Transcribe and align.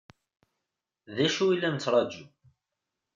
D 1.15 1.17
acu 1.25 1.43
i 1.49 1.57
la 1.57 1.69
nettṛaǧu? 1.73 2.25